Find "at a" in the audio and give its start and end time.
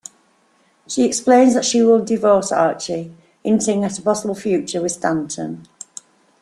3.83-4.01